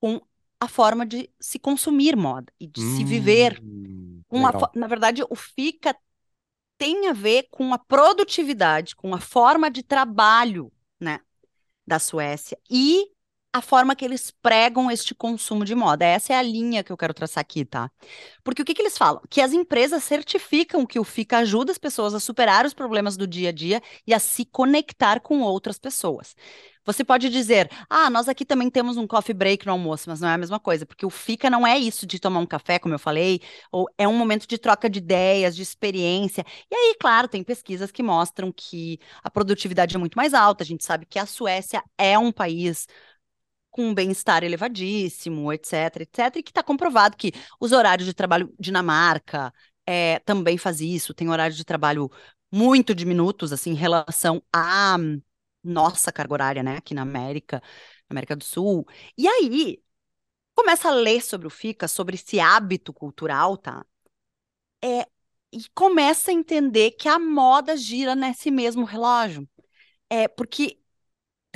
[0.00, 0.20] com
[0.60, 3.62] a forma de se consumir moda e de se viver.
[3.62, 5.96] Hum, Uma, na verdade, o fica
[6.78, 11.20] tem a ver com a produtividade, com a forma de trabalho, né,
[11.86, 13.06] da Suécia e
[13.52, 16.04] a forma que eles pregam este consumo de moda.
[16.04, 17.90] Essa é a linha que eu quero traçar aqui, tá?
[18.44, 19.22] Porque o que que eles falam?
[19.28, 23.26] Que as empresas certificam que o FICA ajuda as pessoas a superar os problemas do
[23.26, 26.34] dia a dia e a se conectar com outras pessoas.
[26.88, 30.28] Você pode dizer, ah, nós aqui também temos um coffee break no almoço, mas não
[30.30, 32.94] é a mesma coisa, porque o FICA não é isso de tomar um café, como
[32.94, 36.42] eu falei, ou é um momento de troca de ideias, de experiência.
[36.70, 40.64] E aí, claro, tem pesquisas que mostram que a produtividade é muito mais alta.
[40.64, 42.86] A gente sabe que a Suécia é um país
[43.70, 48.52] com um bem-estar elevadíssimo, etc, etc, e que está comprovado que os horários de trabalho,
[48.58, 49.52] Dinamarca
[49.86, 52.10] é, também faz isso, tem horários de trabalho
[52.50, 54.96] muito diminutos, assim, em relação à
[55.62, 57.62] nossa carga horária, né, aqui na América,
[58.08, 58.86] América do Sul.
[59.16, 59.82] E aí,
[60.54, 63.84] começa a ler sobre o FICA, sobre esse hábito cultural, tá?
[64.82, 65.06] É,
[65.52, 69.48] e começa a entender que a moda gira nesse mesmo relógio.
[70.10, 70.77] É, porque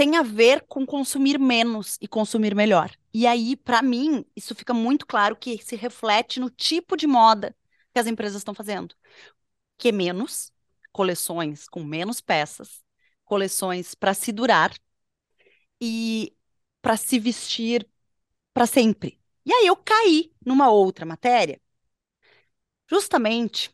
[0.02, 2.90] tem a ver com consumir menos e consumir melhor.
[3.14, 7.54] E aí, para mim, isso fica muito claro que se reflete no tipo de moda
[7.94, 8.96] que as empresas estão fazendo.
[9.78, 10.52] Que é menos,
[10.90, 12.82] coleções com menos peças,
[13.24, 14.74] coleções para se durar
[15.80, 16.36] e
[16.80, 17.88] para se vestir
[18.52, 19.20] para sempre.
[19.46, 21.60] E aí eu caí numa outra matéria,
[22.90, 23.72] justamente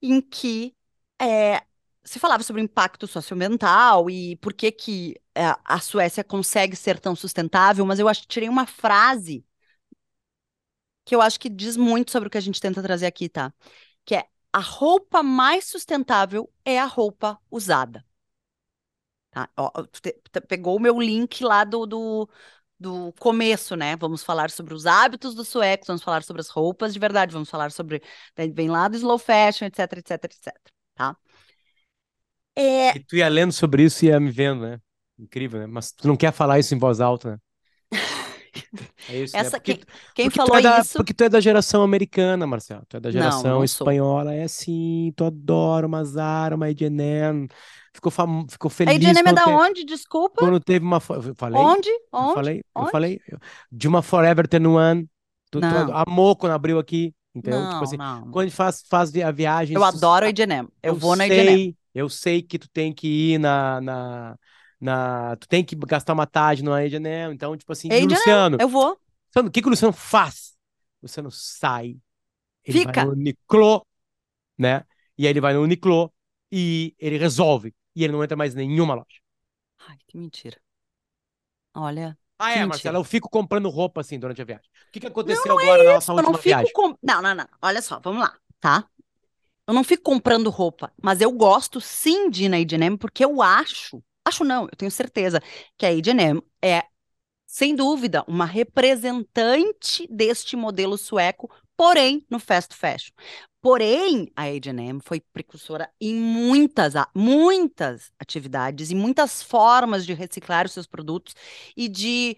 [0.00, 0.74] em que
[1.20, 1.62] é,
[2.06, 7.00] se falava sobre o impacto socioambiental e por que que é, a Suécia consegue ser
[7.00, 9.44] tão sustentável, mas eu acho que tirei uma frase
[11.04, 13.52] que eu acho que diz muito sobre o que a gente tenta trazer aqui, tá?
[14.04, 18.04] Que é a roupa mais sustentável é a roupa usada.
[19.30, 19.48] Tá?
[19.56, 19.70] Ó,
[20.48, 22.28] pegou o meu link lá do, do,
[22.78, 23.96] do começo, né?
[23.96, 27.50] Vamos falar sobre os hábitos dos suecos, vamos falar sobre as roupas de verdade, vamos
[27.50, 28.02] falar sobre,
[28.54, 30.54] vem lá do slow fashion, etc, etc, etc,
[30.94, 31.16] tá?
[32.56, 34.80] É, E tu ia lendo sobre isso e ia me vendo, né?
[35.18, 35.66] Incrível, né?
[35.66, 37.38] Mas tu não quer falar isso em voz alta, né?
[39.08, 39.40] É isso, né?
[39.40, 42.46] essa, Porque, quem, quem porque falou é da, isso, porque tu é da geração americana,
[42.46, 42.84] Marcelo.
[42.88, 43.86] Tu é da Não, geração não sou.
[43.86, 44.34] espanhola.
[44.34, 47.48] É assim, tu adora uma Zara, uma H&M.
[47.94, 48.46] Ficou, fam...
[48.50, 49.84] Ficou a feliz H&M é quando, da te- onde?
[49.84, 50.40] Desculpa?
[50.40, 51.00] quando teve uma...
[51.10, 51.60] Eu falei?
[51.60, 51.88] Onde?
[51.88, 52.34] Eu Onde?
[52.34, 52.64] falei?
[52.76, 52.90] Eu Onde?
[52.90, 53.20] falei?
[53.28, 53.38] Eu-
[53.70, 55.06] De uma Forever 21.
[55.50, 55.96] Tu, tu Não.
[55.96, 57.66] amou quando abriu aqui, entendeu?
[57.68, 58.32] Tipo Não, assim, não, não.
[58.32, 59.76] quando a gente faz, faz a viagem...
[59.76, 60.68] Eu adoro a H&M.
[60.82, 61.76] Eu vou na H&M.
[61.96, 64.38] Eu sei que tu tem que ir na, na,
[64.80, 68.58] na- tu tem que gastar uma tarde no H&M, então, tipo assim, e H&M, Luciano?
[68.60, 68.98] eu vou.
[69.28, 70.56] Luciano, o que que o Luciano faz?
[71.00, 71.96] O Luciano sai,
[72.64, 73.04] ele vai Fica.
[73.04, 73.86] no Uniqlo,
[74.58, 74.84] né?
[75.16, 76.12] E aí ele vai no Uniqlo
[76.52, 77.74] e ele resolve.
[77.94, 79.20] E ele não entra mais em nenhuma loja.
[79.88, 80.58] Ai, que mentira.
[81.74, 82.18] Olha.
[82.38, 84.66] Ah, é, Marcela, eu fico comprando roupa assim durante a viagem.
[84.88, 86.72] O que, que aconteceu não, não agora é na nossa eu última não fico viagem?
[86.72, 86.98] Com...
[87.02, 87.48] Não, não, não.
[87.62, 88.86] Olha só, vamos lá, tá?
[89.66, 93.42] Eu não fico comprando roupa, mas eu gosto sim de ir na H&M porque eu
[93.42, 95.40] acho, acho não, eu tenho certeza
[95.76, 96.84] que a H&M é,
[97.46, 103.12] sem dúvida, uma representante deste modelo sueco, porém no fast fashion.
[103.62, 110.72] Porém, a H&M foi precursora em muitas, muitas atividades e muitas formas de reciclar os
[110.72, 111.34] seus produtos
[111.76, 112.36] e de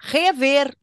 [0.00, 0.74] rever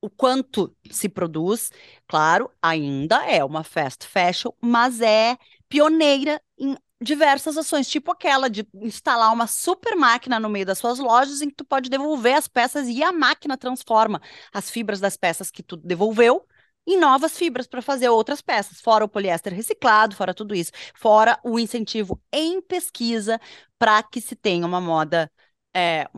[0.00, 1.70] o quanto se produz.
[2.06, 5.36] Claro, ainda é uma fast fashion, mas é
[5.68, 10.98] pioneira em diversas ações, tipo aquela de instalar uma super máquina no meio das suas
[10.98, 14.20] lojas em que tu pode devolver as peças e a máquina transforma
[14.52, 16.44] as fibras das peças que tu devolveu
[16.86, 21.38] em novas fibras para fazer outras peças, fora o poliéster reciclado, fora tudo isso, fora
[21.44, 23.38] o incentivo em pesquisa
[23.78, 25.30] para que se tenha uma moda
[25.78, 26.08] é,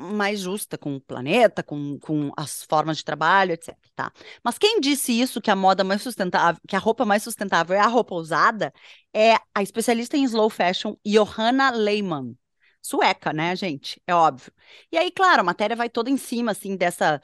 [0.00, 3.76] mais justa com o planeta, com, com as formas de trabalho, etc.
[3.94, 4.12] Tá?
[4.42, 7.80] Mas quem disse isso, que a moda mais sustentável, que a roupa mais sustentável é
[7.80, 8.72] a roupa usada,
[9.12, 12.36] é a especialista em slow fashion, Johanna Lehmann.
[12.80, 14.00] Sueca, né, gente?
[14.06, 14.52] É óbvio.
[14.90, 17.20] E aí, claro, a matéria vai toda em cima, assim, dessa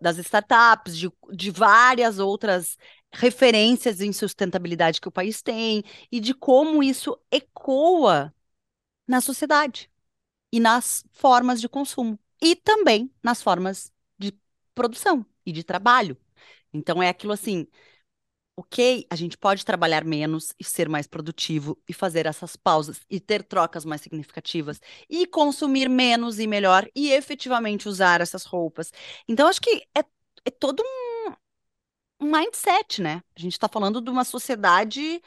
[0.00, 2.76] das startups, de, de várias outras
[3.12, 8.32] referências em sustentabilidade que o país tem e de como isso ecoa
[9.08, 9.90] na sociedade
[10.54, 14.32] e nas formas de consumo e também nas formas de
[14.72, 16.16] produção e de trabalho.
[16.72, 17.66] Então é aquilo assim,
[18.56, 23.18] ok, a gente pode trabalhar menos e ser mais produtivo e fazer essas pausas e
[23.18, 28.92] ter trocas mais significativas e consumir menos e melhor e efetivamente usar essas roupas.
[29.28, 30.04] Então acho que é,
[30.44, 31.34] é todo um,
[32.20, 33.22] um mindset, né?
[33.36, 35.20] A gente está falando de uma sociedade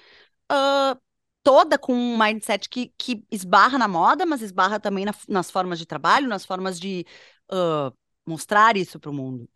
[0.52, 1.02] uh,
[1.48, 5.80] toda com um mindset que, que esbarra na moda, mas esbarra também na, nas formas
[5.80, 7.06] de trabalho, nas formas de
[7.50, 9.50] uh, mostrar isso para o mundo.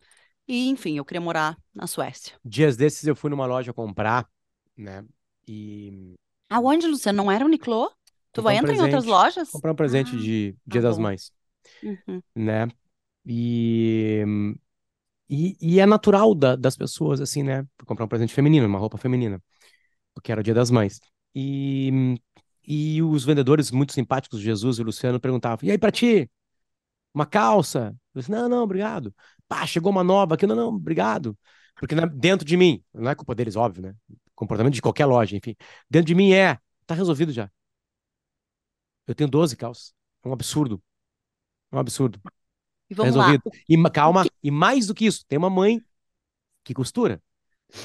[0.48, 2.34] E, enfim, eu queria morar na Suécia.
[2.42, 4.26] Dias desses eu fui numa loja comprar,
[4.74, 5.04] né?
[5.46, 6.14] E.
[6.48, 7.24] Aonde, Luciano?
[7.24, 7.92] Não era Uniqlo?
[8.32, 9.50] Tu vai um entrar em outras lojas?
[9.50, 11.02] Comprar um presente ah, de Dia tá das bom.
[11.02, 11.30] Mães.
[11.82, 12.22] Uhum.
[12.34, 12.68] Né?
[13.26, 14.24] E,
[15.28, 17.66] e, e, é natural da, das pessoas, assim, né?
[17.84, 19.42] Comprar um presente feminino, uma roupa feminina.
[20.14, 20.98] Porque era o Dia das Mães.
[21.34, 22.18] E,
[22.66, 26.30] e os vendedores muito simpáticos, Jesus e Luciano, perguntavam: e aí, pra ti?
[27.14, 27.96] Uma calça?
[28.14, 29.14] Eu disse: não, não, obrigado.
[29.48, 31.36] Pá, chegou uma nova aqui, não, não, obrigado.
[31.76, 33.94] Porque dentro de mim, não é culpa deles, óbvio, né?
[34.34, 35.54] Comportamento de qualquer loja, enfim.
[35.90, 37.50] Dentro de mim é, tá resolvido já.
[39.06, 39.94] Eu tenho 12 calças.
[40.24, 40.82] É um absurdo.
[41.70, 42.20] É um absurdo.
[42.88, 43.42] E vamos tá resolvido.
[43.46, 43.52] Lá.
[43.68, 45.82] E calma, e mais do que isso, tem uma mãe
[46.62, 47.20] que costura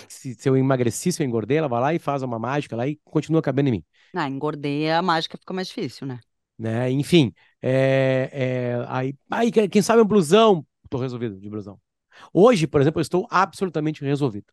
[0.08, 2.88] se, se, eu emagreci, se eu engordei, ela vai lá e faz uma mágica lá
[2.88, 3.86] e continua cabendo em mim.
[4.14, 6.20] Ah, engordei, a mágica fica mais difícil, né?
[6.58, 6.90] né?
[6.92, 11.80] Enfim, é, é, aí, aí, quem sabe um blusão, tô resolvido de blusão.
[12.34, 14.52] Hoje, por exemplo, eu estou absolutamente resolvido.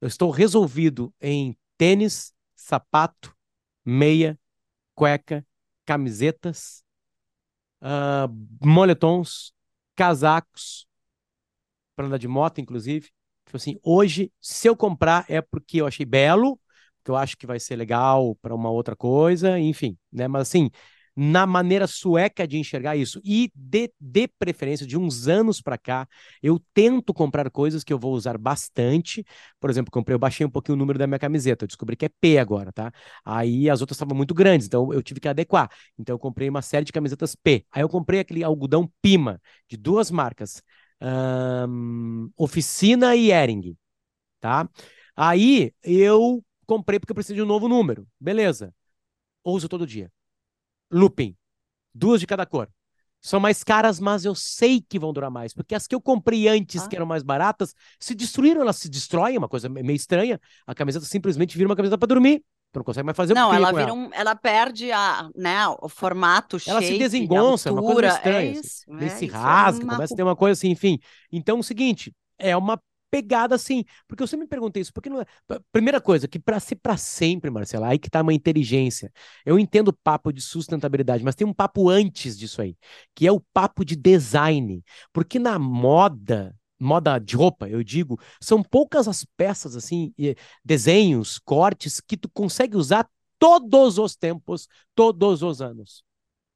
[0.00, 3.34] Eu estou resolvido em tênis, sapato,
[3.84, 4.38] meia,
[4.94, 5.46] cueca,
[5.86, 6.84] camisetas,
[7.80, 8.28] uh,
[8.64, 9.52] moletons,
[9.94, 10.86] casacos,
[11.94, 13.10] para andar de moto, inclusive.
[13.46, 16.58] Tipo assim, hoje, se eu comprar é porque eu achei belo,
[17.04, 20.26] que eu acho que vai ser legal para uma outra coisa, enfim, né?
[20.26, 20.70] Mas assim,
[21.16, 26.08] na maneira sueca de enxergar isso e de, de preferência de uns anos para cá,
[26.42, 29.24] eu tento comprar coisas que eu vou usar bastante.
[29.60, 32.06] Por exemplo, comprei, eu baixei um pouquinho o número da minha camiseta, eu descobri que
[32.06, 32.92] é P agora, tá?
[33.24, 35.70] Aí as outras estavam muito grandes, então eu tive que adequar.
[35.98, 37.64] Então eu comprei uma série de camisetas P.
[37.70, 40.62] Aí eu comprei aquele algodão Pima de duas marcas
[41.68, 43.76] um, Oficina e Ering,
[44.40, 44.68] tá?
[45.16, 48.06] Aí eu comprei porque eu preciso de um novo número.
[48.20, 48.74] Beleza.
[49.44, 50.12] Uso todo dia.
[50.90, 51.36] Looping.
[51.94, 52.70] Duas de cada cor.
[53.24, 55.54] São mais caras, mas eu sei que vão durar mais.
[55.54, 56.88] Porque as que eu comprei antes, ah.
[56.88, 60.38] que eram mais baratas, se destruíram, elas se destroem, uma coisa meio estranha.
[60.66, 62.44] A camiseta simplesmente vira uma camiseta para dormir.
[62.70, 63.94] Tu não consegue mais fazer Não, ela vira ela.
[63.94, 68.40] Um, ela perde a, né, o formato, Ela shape, se desengonça, é uma coisa estranha.
[68.40, 69.04] É isso, assim.
[69.06, 70.98] é, se rasga, é começa a ter uma coisa assim, enfim.
[71.32, 72.78] Então, é o seguinte, é uma
[73.14, 75.26] pegada assim, porque eu sempre me perguntei isso, porque não é...
[75.70, 79.12] Primeira coisa, que para ser para sempre, Marcela, aí que tá uma inteligência.
[79.46, 82.76] Eu entendo o papo de sustentabilidade, mas tem um papo antes disso aí,
[83.14, 84.82] que é o papo de design.
[85.12, 90.12] Porque na moda, moda de roupa, eu digo, são poucas as peças, assim,
[90.64, 96.02] desenhos, cortes, que tu consegue usar todos os tempos, todos os anos.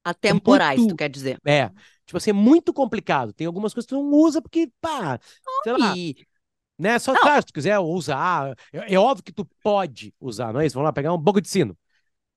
[0.03, 1.39] Atemporais, é muito, tu quer dizer.
[1.45, 1.69] É,
[2.05, 3.31] tipo assim, é muito complicado.
[3.31, 5.19] Tem algumas coisas que tu não usa porque, pá,
[5.63, 5.93] sei lá,
[6.79, 10.61] né, só claro, se tu quiser usar, é, é, óbvio que tu pode usar, não
[10.61, 10.75] é isso?
[10.75, 11.77] Vamos lá, pegar um boco de sino.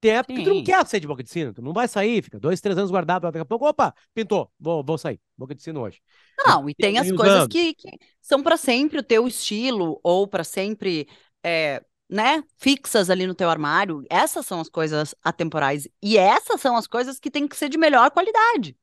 [0.00, 0.40] Tem época Sim.
[0.40, 2.60] que tu não quer sair de boca de sino, tu não vai sair, fica dois,
[2.60, 6.00] três anos guardado, daqui a pouco, opa, pintou, vou, vou sair, boca de sino hoje.
[6.44, 7.88] Não, e tem, tem as coisas que, que,
[8.20, 11.08] são para sempre o teu estilo, ou para sempre,
[11.40, 14.04] é, né, fixas ali no teu armário.
[14.10, 15.86] Essas são as coisas atemporais.
[16.02, 18.76] E essas são as coisas que tem que ser de melhor qualidade.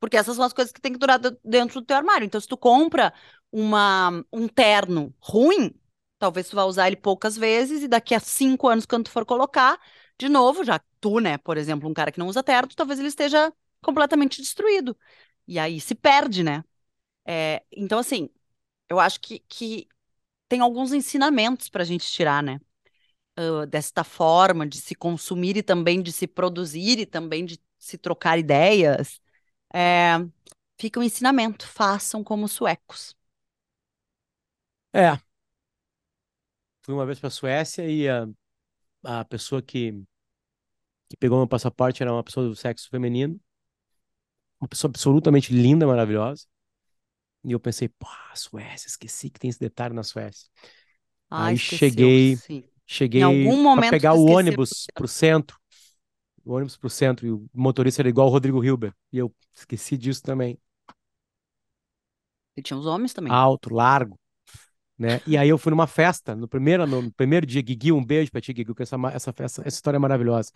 [0.00, 2.24] Porque essas são as coisas que tem que durar dentro do teu armário.
[2.24, 3.12] Então, se tu compra
[3.52, 5.74] uma, um terno ruim,
[6.18, 9.24] talvez tu vá usar ele poucas vezes e daqui a cinco anos, quando tu for
[9.26, 9.80] colocar,
[10.18, 13.08] de novo, já tu, né, por exemplo, um cara que não usa terno, talvez ele
[13.08, 14.96] esteja completamente destruído.
[15.46, 16.64] E aí se perde, né?
[17.26, 18.30] É, então, assim,
[18.88, 19.88] eu acho que, que
[20.48, 22.60] tem alguns ensinamentos para a gente tirar, né?
[23.38, 27.96] Uh, desta forma de se consumir e também de se produzir e também de se
[27.96, 29.20] trocar ideias.
[29.74, 30.14] É,
[30.80, 33.16] fica um ensinamento, façam como suecos.
[34.92, 35.18] É.
[36.82, 38.26] Fui uma vez para a Suécia e a,
[39.04, 39.92] a pessoa que,
[41.08, 43.40] que pegou meu passaporte era uma pessoa do sexo feminino.
[44.60, 46.46] Uma pessoa absolutamente linda, maravilhosa.
[47.44, 50.48] E eu pensei, pô, Suécia, esqueci que tem esse detalhe na Suécia.
[51.28, 52.64] Ah, Aí esqueceu, cheguei, sim.
[52.86, 53.22] cheguei
[53.74, 55.58] para pegar o ônibus pro centro.
[56.44, 58.92] O ônibus pro centro, e o motorista era igual o Rodrigo Hilber.
[59.12, 60.58] E eu esqueci disso também.
[62.56, 63.32] E tinha os homens também.
[63.32, 64.18] Alto, largo.
[65.02, 65.20] Né?
[65.26, 68.40] E aí eu fui numa festa, no primeiro, no primeiro dia, Guigui, um beijo pra
[68.40, 70.52] ti, Guigui, que essa, essa, essa, essa história é maravilhosa.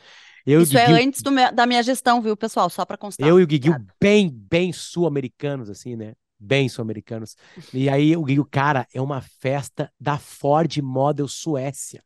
[0.46, 2.70] Eu, Isso é Guigui, é antes do, da minha gestão, viu, pessoal?
[2.70, 3.28] Só pra constar.
[3.28, 6.14] Eu e o Guigui, bem, bem sul-americanos, assim, né?
[6.38, 7.34] Bem sul-americanos.
[7.74, 12.04] E aí o Guigui, cara, é uma festa da Ford Model Suécia.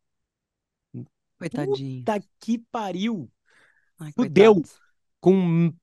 [1.38, 1.98] Coitadinho.
[1.98, 3.30] Puta que pariu.
[3.98, 4.62] Ai, Fudeu.
[5.20, 5.74] Com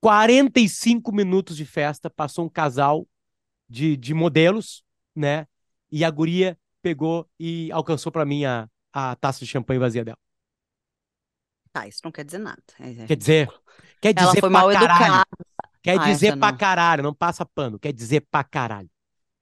[0.00, 3.08] 45 minutos de festa, passou um casal
[3.68, 4.84] de, de modelos,
[5.16, 5.48] né?
[5.90, 10.18] E a guria pegou e alcançou para mim a, a taça de champanhe vazia dela.
[11.72, 12.62] Tá, isso não quer dizer nada.
[12.78, 13.06] É...
[13.06, 13.48] Quer dizer,
[14.00, 15.04] quer dizer Ela foi mal caralho.
[15.04, 15.24] educada.
[15.82, 16.58] Quer ah, dizer pra não...
[16.58, 18.90] caralho, não passa pano, quer dizer pra caralho.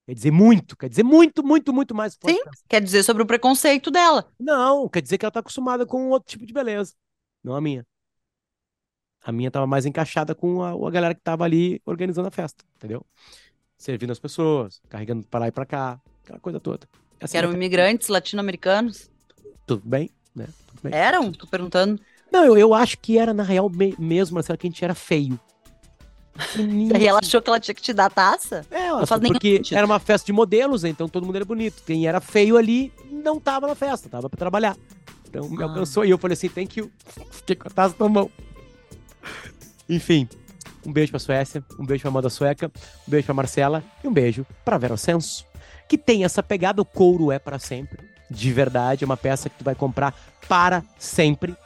[0.07, 2.17] Quer dizer muito, quer dizer muito, muito, muito mais.
[2.25, 4.27] Sim, quer dizer sobre o preconceito dela.
[4.39, 6.95] Não, quer dizer que ela tá acostumada com outro tipo de beleza,
[7.43, 7.87] não a minha.
[9.23, 12.65] A minha tava mais encaixada com a, a galera que tava ali organizando a festa,
[12.77, 13.05] entendeu?
[13.77, 16.87] Servindo as pessoas, carregando para lá e pra cá, aquela coisa toda.
[17.21, 19.11] Assim, eram imigrantes latino-americanos?
[19.67, 20.47] Tudo bem, né?
[20.69, 20.95] Tudo bem.
[20.95, 21.33] Eram?
[21.33, 22.01] Tô perguntando.
[22.31, 24.95] Não, eu, eu acho que era, na real, me mesmo, Marcelo, que a gente era
[24.95, 25.41] feio.
[26.57, 28.64] E ela achou que ela tinha que te dar taça?
[28.71, 31.83] É, ela, porque era uma festa de modelos, então todo mundo era bonito.
[31.85, 34.77] Quem era feio ali não tava na festa, tava pra trabalhar.
[35.29, 35.67] Então me ah.
[35.67, 36.91] alcançou e eu falei assim, thank you.
[37.31, 38.31] Fiquei com a taça na mão.
[39.88, 40.29] Enfim,
[40.87, 42.71] um beijo pra Suécia, um beijo pra moda sueca,
[43.07, 45.48] um beijo pra Marcela e um beijo pra Vera Senso
[45.88, 47.98] que tem essa pegada, o couro é para sempre,
[48.31, 50.14] de verdade, é uma peça que tu vai comprar
[50.48, 51.57] para sempre,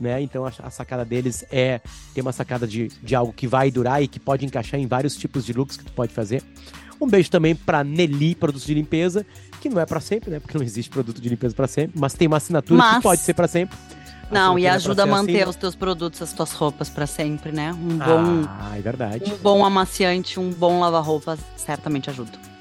[0.00, 0.20] né?
[0.22, 1.80] Então a, a, sacada deles é
[2.14, 5.16] ter uma sacada de, de algo que vai durar e que pode encaixar em vários
[5.16, 6.42] tipos de looks que tu pode fazer.
[7.00, 9.26] Um beijo também para Nelly Produtos de Limpeza,
[9.60, 10.38] que não é para sempre, né?
[10.38, 12.96] Porque não existe produto de limpeza para sempre, mas tem uma assinatura mas...
[12.96, 13.76] que pode ser para sempre.
[14.30, 15.50] Não, e ajuda a manter assim.
[15.50, 17.72] os teus produtos, as tuas roupas para sempre, né?
[17.72, 19.30] Um bom, ah, é verdade.
[19.30, 22.51] Um bom amaciante, um bom lava-roupas certamente ajuda.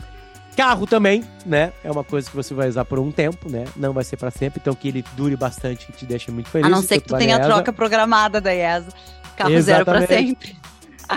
[0.55, 1.71] Carro também, né?
[1.83, 3.65] É uma coisa que você vai usar por um tempo, né?
[3.75, 6.67] Não vai ser para sempre, então que ele dure bastante e te deixa muito feliz.
[6.67, 8.89] A não ser que tu tenha a troca programada da IESA.
[9.35, 9.65] Carro Exatamente.
[9.65, 10.57] zero para sempre.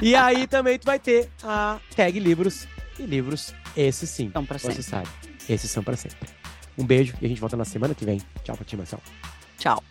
[0.02, 2.66] E aí também tu vai ter a tag livros
[2.98, 4.30] e livros, esses sim.
[4.32, 4.76] São pra sempre.
[4.76, 5.08] Você sabe,
[5.48, 6.28] esses são para sempre.
[6.76, 8.20] Um beijo e a gente volta na semana que vem.
[8.42, 9.02] Tchau pra ti, Marcelo.
[9.58, 9.82] Tchau.